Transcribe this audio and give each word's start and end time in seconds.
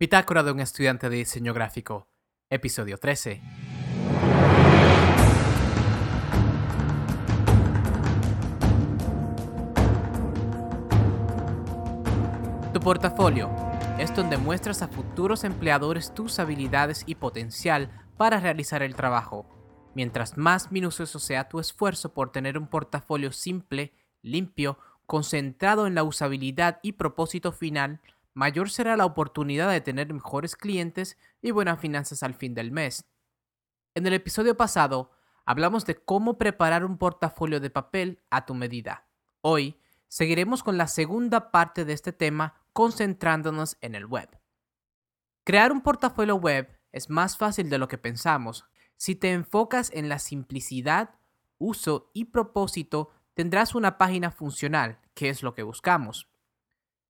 Bitácora 0.00 0.44
de 0.44 0.52
un 0.52 0.60
estudiante 0.60 1.10
de 1.10 1.16
diseño 1.16 1.52
gráfico, 1.52 2.06
episodio 2.50 2.98
13. 2.98 3.42
Tu 12.72 12.78
portafolio 12.78 13.50
es 13.98 14.14
donde 14.14 14.36
muestras 14.36 14.82
a 14.82 14.86
futuros 14.86 15.42
empleadores 15.42 16.14
tus 16.14 16.38
habilidades 16.38 17.02
y 17.06 17.16
potencial 17.16 17.90
para 18.16 18.38
realizar 18.38 18.84
el 18.84 18.94
trabajo. 18.94 19.48
Mientras 19.96 20.38
más 20.38 20.70
minucioso 20.70 21.18
sea 21.18 21.48
tu 21.48 21.58
esfuerzo 21.58 22.14
por 22.14 22.30
tener 22.30 22.56
un 22.56 22.68
portafolio 22.68 23.32
simple, 23.32 23.92
limpio, 24.22 24.78
concentrado 25.06 25.88
en 25.88 25.96
la 25.96 26.04
usabilidad 26.04 26.78
y 26.84 26.92
propósito 26.92 27.50
final, 27.50 28.00
mayor 28.38 28.70
será 28.70 28.96
la 28.96 29.04
oportunidad 29.04 29.68
de 29.68 29.80
tener 29.80 30.14
mejores 30.14 30.54
clientes 30.54 31.18
y 31.42 31.50
buenas 31.50 31.80
finanzas 31.80 32.22
al 32.22 32.34
fin 32.34 32.54
del 32.54 32.70
mes. 32.70 33.04
En 33.96 34.06
el 34.06 34.14
episodio 34.14 34.56
pasado 34.56 35.10
hablamos 35.44 35.84
de 35.86 35.96
cómo 35.96 36.38
preparar 36.38 36.84
un 36.84 36.98
portafolio 36.98 37.58
de 37.58 37.70
papel 37.70 38.22
a 38.30 38.46
tu 38.46 38.54
medida. 38.54 39.08
Hoy 39.40 39.80
seguiremos 40.06 40.62
con 40.62 40.78
la 40.78 40.86
segunda 40.86 41.50
parte 41.50 41.84
de 41.84 41.92
este 41.94 42.12
tema 42.12 42.54
concentrándonos 42.72 43.76
en 43.80 43.96
el 43.96 44.06
web. 44.06 44.28
Crear 45.42 45.72
un 45.72 45.80
portafolio 45.80 46.36
web 46.36 46.78
es 46.92 47.10
más 47.10 47.36
fácil 47.38 47.68
de 47.68 47.78
lo 47.78 47.88
que 47.88 47.98
pensamos. 47.98 48.66
Si 48.96 49.16
te 49.16 49.32
enfocas 49.32 49.90
en 49.92 50.08
la 50.08 50.20
simplicidad, 50.20 51.16
uso 51.58 52.12
y 52.14 52.26
propósito, 52.26 53.10
tendrás 53.34 53.74
una 53.74 53.98
página 53.98 54.30
funcional, 54.30 55.00
que 55.14 55.28
es 55.28 55.42
lo 55.42 55.56
que 55.56 55.64
buscamos. 55.64 56.28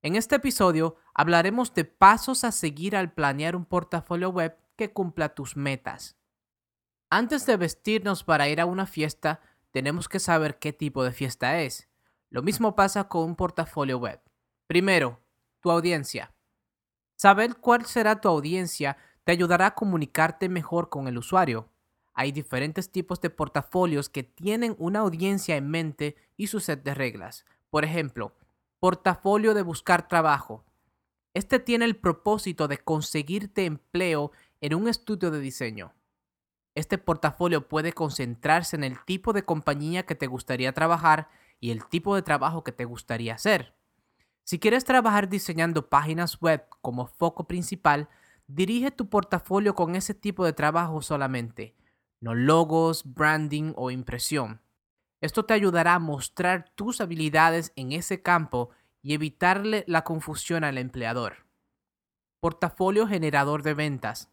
En 0.01 0.15
este 0.15 0.37
episodio 0.37 0.97
hablaremos 1.13 1.75
de 1.75 1.85
pasos 1.85 2.45
a 2.45 2.53
seguir 2.53 2.95
al 2.95 3.13
planear 3.13 3.57
un 3.57 3.65
portafolio 3.65 4.31
web 4.31 4.57
que 4.77 4.93
cumpla 4.93 5.35
tus 5.35 5.57
metas. 5.57 6.17
Antes 7.11 7.47
de 7.47 7.57
vestirnos 7.57 8.23
para 8.23 8.49
ir 8.49 8.61
a 8.61 8.67
una 8.67 8.87
fiesta, 8.87 9.41
tenemos 9.73 10.09
que 10.09 10.21
saber 10.21 10.59
qué 10.61 10.73
tipo 10.73 11.03
de 11.03 11.11
fiesta 11.11 11.61
es. 11.61 11.89
Lo 12.31 12.43
mismo 12.43 12.77
pasa 12.77 13.09
con 13.09 13.25
un 13.25 13.35
portafolio 13.35 13.99
web. 13.99 14.21
Primero, 14.69 15.21
tu 15.61 15.71
audiencia. 15.71 16.33
Saber 17.17 17.57
cuál 17.57 17.85
será 17.85 18.21
tu 18.21 18.29
audiencia 18.29 18.99
te 19.25 19.33
ayudará 19.33 19.67
a 19.67 19.75
comunicarte 19.75 20.49
mejor 20.49 20.91
con 20.91 21.09
el 21.09 21.19
usuario. 21.19 21.71
Hay 22.15 22.31
diferentes 22.31 22.93
tipos 22.93 23.21
de 23.21 23.31
portafolios 23.31 24.09
que 24.09 24.23
tienen 24.23 24.77
una 24.79 25.01
audiencia 25.01 25.57
en 25.57 25.69
mente 25.69 26.17
y 26.37 26.47
su 26.47 26.61
set 26.61 26.85
de 26.85 26.95
reglas. 26.95 27.45
Por 27.71 27.85
ejemplo, 27.85 28.35
portafolio 28.81 29.55
de 29.55 29.63
buscar 29.63 30.09
trabajo. 30.09 30.65
Este 31.35 31.59
tiene 31.59 31.85
el 31.85 31.97
propósito 31.97 32.69
de 32.69 32.79
conseguirte 32.79 33.65
empleo 33.65 34.33
en 34.61 34.75
un 34.75 34.89
estudio 34.89 35.31
de 35.31 35.41
diseño. 35.41 35.95
Este 36.75 36.97
portafolio 36.97 37.69
puede 37.69 37.93
concentrarse 37.93 38.77
en 38.77 38.85
el 38.85 39.05
tipo 39.05 39.33
de 39.33 39.45
compañía 39.45 40.05
que 40.05 40.15
te 40.15 40.29
gustaría 40.29 40.73
trabajar 40.73 41.29
y 41.61 41.71
el 41.71 41.85
tipo 41.87 42.15
de 42.15 42.23
trabajo 42.23 42.63
que 42.63 42.73
te 42.73 42.85
gustaría 42.85 43.35
hacer. 43.35 43.75
Si 44.45 44.59
quieres 44.59 44.85
trabajar 44.85 45.29
diseñando 45.29 45.89
páginas 45.89 46.41
web 46.41 46.65
como 46.81 47.07
foco 47.07 47.49
principal, 47.49 48.09
dirige 48.47 48.91
tu 48.91 49.11
portafolio 49.11 49.75
con 49.75 49.97
ese 49.97 50.15
tipo 50.15 50.45
de 50.45 50.53
trabajo 50.53 51.03
solamente, 51.03 51.77
no 52.21 52.35
logos, 52.35 53.03
branding 53.13 53.73
o 53.77 53.91
impresión. 53.91 54.61
Esto 55.21 55.45
te 55.45 55.55
ayudará 55.55 55.95
a 55.95 55.99
mostrar 55.99 56.71
tus 56.75 57.01
habilidades 57.01 57.73
en 57.77 57.93
ese 57.93 58.23
campo 58.23 58.71
y 59.03 59.15
evitarle 59.15 59.85
la 59.87 60.05
confusión 60.05 60.65
al 60.65 60.79
empleador. 60.79 61.47
Portafolio 62.41 63.07
generador 63.07 63.63
de 63.63 63.75
ventas. 63.75 64.31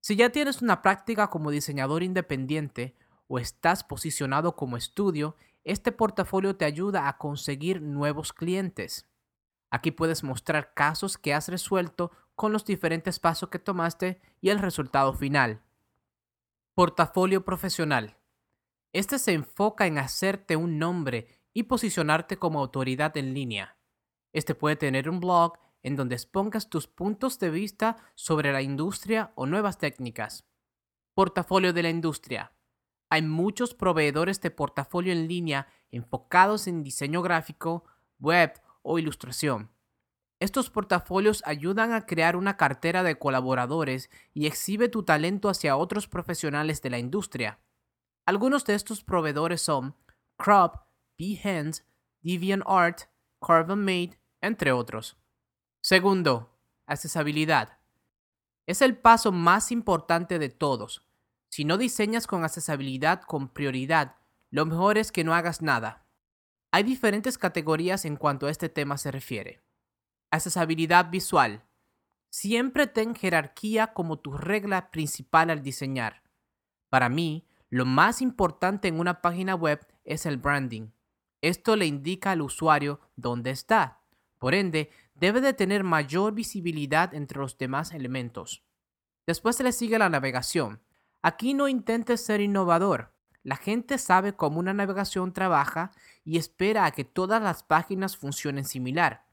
Si 0.00 0.16
ya 0.16 0.30
tienes 0.30 0.62
una 0.62 0.82
práctica 0.82 1.28
como 1.30 1.50
diseñador 1.50 2.02
independiente 2.02 2.94
o 3.26 3.38
estás 3.38 3.82
posicionado 3.82 4.54
como 4.54 4.76
estudio, 4.76 5.34
este 5.64 5.92
portafolio 5.92 6.56
te 6.56 6.64
ayuda 6.64 7.08
a 7.08 7.16
conseguir 7.16 7.80
nuevos 7.80 8.32
clientes. 8.32 9.08
Aquí 9.70 9.90
puedes 9.90 10.22
mostrar 10.22 10.74
casos 10.74 11.18
que 11.18 11.34
has 11.34 11.48
resuelto 11.48 12.12
con 12.36 12.52
los 12.52 12.64
diferentes 12.64 13.18
pasos 13.18 13.48
que 13.48 13.58
tomaste 13.58 14.20
y 14.40 14.50
el 14.50 14.58
resultado 14.58 15.14
final. 15.14 15.62
Portafolio 16.74 17.44
profesional. 17.44 18.16
Este 18.94 19.18
se 19.18 19.32
enfoca 19.32 19.88
en 19.88 19.98
hacerte 19.98 20.54
un 20.54 20.78
nombre 20.78 21.26
y 21.52 21.64
posicionarte 21.64 22.38
como 22.38 22.60
autoridad 22.60 23.16
en 23.16 23.34
línea. 23.34 23.76
Este 24.32 24.54
puede 24.54 24.76
tener 24.76 25.10
un 25.10 25.18
blog 25.18 25.58
en 25.82 25.96
donde 25.96 26.14
expongas 26.14 26.70
tus 26.70 26.86
puntos 26.86 27.40
de 27.40 27.50
vista 27.50 27.96
sobre 28.14 28.52
la 28.52 28.62
industria 28.62 29.32
o 29.34 29.46
nuevas 29.46 29.78
técnicas. 29.78 30.46
Portafolio 31.12 31.72
de 31.72 31.82
la 31.82 31.90
industria. 31.90 32.52
Hay 33.10 33.22
muchos 33.22 33.74
proveedores 33.74 34.40
de 34.40 34.52
portafolio 34.52 35.12
en 35.12 35.26
línea 35.26 35.66
enfocados 35.90 36.68
en 36.68 36.84
diseño 36.84 37.20
gráfico, 37.20 37.84
web 38.20 38.52
o 38.82 39.00
ilustración. 39.00 39.72
Estos 40.38 40.70
portafolios 40.70 41.42
ayudan 41.46 41.92
a 41.92 42.06
crear 42.06 42.36
una 42.36 42.56
cartera 42.56 43.02
de 43.02 43.18
colaboradores 43.18 44.08
y 44.32 44.46
exhibe 44.46 44.88
tu 44.88 45.02
talento 45.02 45.48
hacia 45.48 45.76
otros 45.76 46.06
profesionales 46.06 46.80
de 46.80 46.90
la 46.90 47.00
industria. 47.00 47.58
Algunos 48.26 48.64
de 48.64 48.74
estos 48.74 49.04
proveedores 49.04 49.60
son 49.60 49.96
Crop, 50.38 50.76
Behance, 51.18 51.84
DeviantArt, 52.22 53.02
Made, 53.76 54.18
entre 54.40 54.72
otros. 54.72 55.18
Segundo, 55.82 56.50
accesibilidad. 56.86 57.78
Es 58.66 58.80
el 58.80 58.96
paso 58.96 59.30
más 59.30 59.70
importante 59.70 60.38
de 60.38 60.48
todos. 60.48 61.06
Si 61.50 61.64
no 61.64 61.76
diseñas 61.76 62.26
con 62.26 62.44
accesibilidad 62.44 63.20
con 63.20 63.48
prioridad, 63.48 64.16
lo 64.50 64.64
mejor 64.64 64.96
es 64.96 65.12
que 65.12 65.24
no 65.24 65.34
hagas 65.34 65.60
nada. 65.60 66.06
Hay 66.72 66.82
diferentes 66.82 67.36
categorías 67.38 68.04
en 68.04 68.16
cuanto 68.16 68.46
a 68.46 68.50
este 68.50 68.68
tema 68.68 68.96
se 68.96 69.10
refiere. 69.10 69.62
Accesibilidad 70.30 71.10
visual. 71.10 71.62
Siempre 72.30 72.86
ten 72.86 73.14
jerarquía 73.14 73.92
como 73.92 74.18
tu 74.18 74.32
regla 74.32 74.90
principal 74.90 75.50
al 75.50 75.62
diseñar. 75.62 76.22
Para 76.88 77.08
mí, 77.08 77.46
lo 77.74 77.84
más 77.84 78.22
importante 78.22 78.86
en 78.86 79.00
una 79.00 79.20
página 79.20 79.56
web 79.56 79.84
es 80.04 80.26
el 80.26 80.36
branding. 80.36 80.90
Esto 81.40 81.74
le 81.74 81.86
indica 81.86 82.30
al 82.30 82.40
usuario 82.40 83.00
dónde 83.16 83.50
está. 83.50 83.98
Por 84.38 84.54
ende, 84.54 84.92
debe 85.16 85.40
de 85.40 85.54
tener 85.54 85.82
mayor 85.82 86.34
visibilidad 86.34 87.12
entre 87.12 87.40
los 87.40 87.58
demás 87.58 87.90
elementos. 87.90 88.62
Después 89.26 89.56
se 89.56 89.64
le 89.64 89.72
sigue 89.72 89.98
la 89.98 90.08
navegación. 90.08 90.82
Aquí 91.20 91.52
no 91.52 91.66
intentes 91.66 92.24
ser 92.24 92.40
innovador. 92.40 93.12
La 93.42 93.56
gente 93.56 93.98
sabe 93.98 94.36
cómo 94.36 94.60
una 94.60 94.72
navegación 94.72 95.32
trabaja 95.32 95.90
y 96.24 96.38
espera 96.38 96.84
a 96.84 96.92
que 96.92 97.04
todas 97.04 97.42
las 97.42 97.64
páginas 97.64 98.16
funcionen 98.16 98.66
similar. 98.66 99.26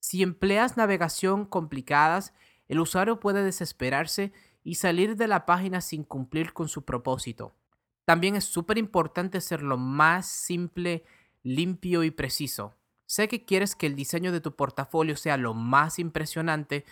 Si 0.00 0.22
empleas 0.22 0.78
navegación 0.78 1.44
complicadas, 1.44 2.32
el 2.66 2.80
usuario 2.80 3.20
puede 3.20 3.44
desesperarse 3.44 4.32
y 4.62 4.76
salir 4.76 5.16
de 5.16 5.28
la 5.28 5.44
página 5.44 5.82
sin 5.82 6.02
cumplir 6.02 6.54
con 6.54 6.68
su 6.68 6.86
propósito. 6.86 7.54
También 8.04 8.36
es 8.36 8.44
súper 8.44 8.78
importante 8.78 9.40
ser 9.40 9.62
lo 9.62 9.76
más 9.76 10.26
simple, 10.26 11.04
limpio 11.42 12.04
y 12.04 12.10
preciso. 12.10 12.74
Sé 13.06 13.28
que 13.28 13.44
quieres 13.44 13.76
que 13.76 13.86
el 13.86 13.96
diseño 13.96 14.32
de 14.32 14.40
tu 14.40 14.56
portafolio 14.56 15.16
sea 15.16 15.36
lo 15.36 15.54
más 15.54 15.98
impresionante, 15.98 16.84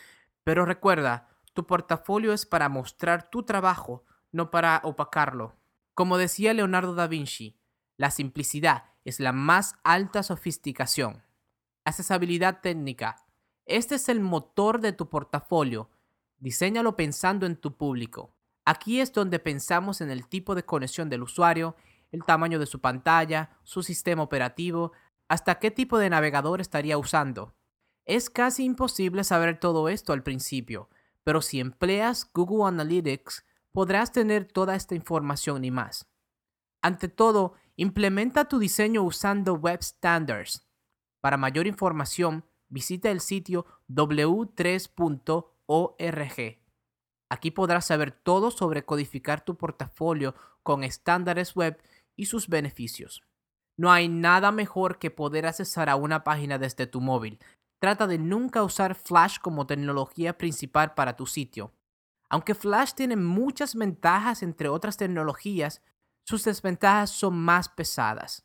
pero 0.44 0.64
recuerda, 0.64 1.28
tu 1.52 1.66
portafolio 1.66 2.32
es 2.32 2.46
para 2.46 2.68
mostrar 2.68 3.30
tu 3.30 3.42
trabajo, 3.42 4.04
no 4.30 4.50
para 4.50 4.80
opacarlo. 4.84 5.54
Como 5.94 6.16
decía 6.16 6.54
Leonardo 6.54 6.94
da 6.94 7.06
Vinci, 7.06 7.58
la 7.96 8.10
simplicidad 8.10 8.84
es 9.04 9.20
la 9.20 9.32
más 9.32 9.76
alta 9.84 10.22
sofisticación. 10.22 11.22
Accesibilidad 11.84 12.60
técnica. 12.60 13.26
Este 13.66 13.96
es 13.96 14.08
el 14.08 14.20
motor 14.20 14.80
de 14.80 14.92
tu 14.92 15.08
portafolio. 15.08 15.90
Diseñalo 16.38 16.96
pensando 16.96 17.46
en 17.46 17.56
tu 17.56 17.76
público. 17.76 18.34
Aquí 18.64 19.00
es 19.00 19.12
donde 19.12 19.38
pensamos 19.38 20.00
en 20.00 20.10
el 20.10 20.28
tipo 20.28 20.54
de 20.54 20.64
conexión 20.64 21.08
del 21.08 21.22
usuario, 21.22 21.76
el 22.10 22.24
tamaño 22.24 22.58
de 22.58 22.66
su 22.66 22.80
pantalla, 22.80 23.58
su 23.64 23.82
sistema 23.82 24.22
operativo, 24.22 24.92
hasta 25.28 25.58
qué 25.58 25.70
tipo 25.70 25.98
de 25.98 26.10
navegador 26.10 26.60
estaría 26.60 26.98
usando. 26.98 27.54
Es 28.04 28.30
casi 28.30 28.64
imposible 28.64 29.24
saber 29.24 29.58
todo 29.58 29.88
esto 29.88 30.12
al 30.12 30.22
principio, 30.22 30.88
pero 31.24 31.40
si 31.40 31.60
empleas 31.60 32.30
Google 32.32 32.68
Analytics 32.68 33.44
podrás 33.72 34.12
tener 34.12 34.44
toda 34.44 34.76
esta 34.76 34.94
información 34.94 35.64
y 35.64 35.70
más. 35.70 36.06
Ante 36.82 37.08
todo, 37.08 37.54
implementa 37.76 38.48
tu 38.48 38.58
diseño 38.58 39.02
usando 39.02 39.54
Web 39.54 39.82
Standards. 39.82 40.68
Para 41.20 41.36
mayor 41.36 41.66
información, 41.66 42.44
visita 42.68 43.10
el 43.10 43.20
sitio 43.20 43.66
w3.org. 43.88 46.61
Aquí 47.32 47.50
podrás 47.50 47.86
saber 47.86 48.12
todo 48.12 48.50
sobre 48.50 48.84
codificar 48.84 49.42
tu 49.42 49.56
portafolio 49.56 50.34
con 50.62 50.84
estándares 50.84 51.56
web 51.56 51.80
y 52.14 52.26
sus 52.26 52.46
beneficios. 52.46 53.22
No 53.74 53.90
hay 53.90 54.10
nada 54.10 54.52
mejor 54.52 54.98
que 54.98 55.10
poder 55.10 55.46
accesar 55.46 55.88
a 55.88 55.96
una 55.96 56.24
página 56.24 56.58
desde 56.58 56.86
tu 56.86 57.00
móvil. 57.00 57.38
trata 57.78 58.06
de 58.06 58.18
nunca 58.18 58.62
usar 58.62 58.94
Flash 58.94 59.38
como 59.38 59.66
tecnología 59.66 60.36
principal 60.36 60.92
para 60.92 61.16
tu 61.16 61.24
sitio. 61.24 61.72
Aunque 62.28 62.54
Flash 62.54 62.92
tiene 62.92 63.16
muchas 63.16 63.76
ventajas 63.76 64.42
entre 64.42 64.68
otras 64.68 64.98
tecnologías, 64.98 65.80
sus 66.24 66.44
desventajas 66.44 67.08
son 67.08 67.38
más 67.38 67.70
pesadas. 67.70 68.44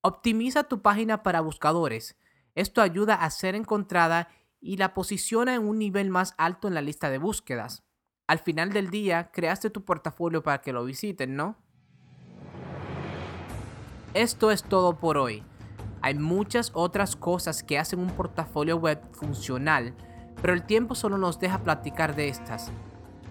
Optimiza 0.00 0.62
tu 0.62 0.80
página 0.80 1.24
para 1.24 1.40
buscadores. 1.40 2.16
Esto 2.54 2.82
ayuda 2.82 3.16
a 3.16 3.28
ser 3.30 3.56
encontrada 3.56 4.28
y 4.60 4.76
la 4.76 4.94
posiciona 4.94 5.56
en 5.56 5.66
un 5.66 5.80
nivel 5.80 6.08
más 6.10 6.34
alto 6.38 6.68
en 6.68 6.74
la 6.74 6.82
lista 6.82 7.10
de 7.10 7.18
búsquedas. 7.18 7.82
Al 8.26 8.40
final 8.40 8.72
del 8.72 8.90
día, 8.90 9.30
creaste 9.32 9.70
tu 9.70 9.84
portafolio 9.84 10.42
para 10.42 10.60
que 10.60 10.72
lo 10.72 10.84
visiten, 10.84 11.36
¿no? 11.36 11.56
Esto 14.14 14.50
es 14.50 14.64
todo 14.64 14.96
por 14.96 15.16
hoy. 15.16 15.44
Hay 16.02 16.14
muchas 16.14 16.72
otras 16.74 17.14
cosas 17.14 17.62
que 17.62 17.78
hacen 17.78 18.00
un 18.00 18.10
portafolio 18.10 18.78
web 18.78 19.00
funcional, 19.12 19.94
pero 20.42 20.54
el 20.54 20.64
tiempo 20.64 20.96
solo 20.96 21.18
nos 21.18 21.38
deja 21.38 21.62
platicar 21.62 22.16
de 22.16 22.28
estas. 22.28 22.72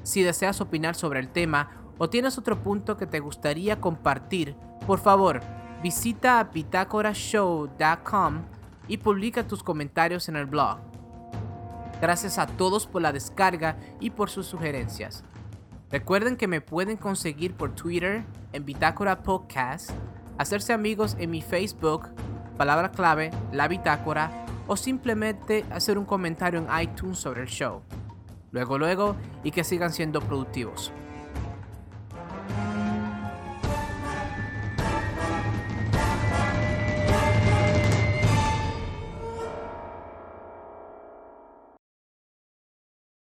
Si 0.04 0.24
deseas 0.24 0.62
opinar 0.62 0.96
sobre 0.96 1.20
el 1.20 1.30
tema 1.30 1.72
o 1.98 2.10
tienes 2.10 2.38
otro 2.38 2.62
punto 2.62 2.96
que 2.96 3.08
te 3.08 3.20
gustaría 3.20 3.82
compartir, 3.82 4.56
por 4.88 5.00
favor, 5.00 5.42
visita 5.84 6.40
a 6.40 6.52
pitacorashow.com 6.52 8.44
y 8.88 8.98
publica 8.98 9.46
tus 9.48 9.62
comentarios 9.64 10.30
en 10.30 10.38
el 10.38 10.46
blog. 10.46 10.95
Gracias 12.06 12.38
a 12.38 12.46
todos 12.46 12.86
por 12.86 13.02
la 13.02 13.12
descarga 13.12 13.78
y 14.00 14.12
por 14.12 14.30
sus 14.30 14.46
sugerencias. 14.46 15.24
Recuerden 15.90 16.38
que 16.38 16.48
me 16.48 16.62
pueden 16.62 16.98
conseguir 16.98 17.56
por 17.56 17.74
Twitter 17.74 18.24
en 18.54 18.64
Bitácora 18.64 19.24
Podcast, 19.24 19.90
hacerse 20.38 20.72
amigos 20.72 21.16
en 21.18 21.32
mi 21.32 21.42
Facebook 21.42 22.10
palabra 22.60 22.92
clave, 22.92 23.32
la 23.52 23.68
bitácora 23.68 24.46
o 24.68 24.78
simplemente 24.78 25.66
hacer 25.72 25.98
un 25.98 26.06
comentario 26.06 26.60
en 26.60 26.68
iTunes 26.80 27.18
sobre 27.18 27.42
el 27.42 27.48
show. 27.48 27.82
Luego, 28.52 28.78
luego 28.78 29.16
y 29.44 29.50
que 29.50 29.64
sigan 29.64 29.92
siendo 29.92 30.22
productivos. 30.22 30.94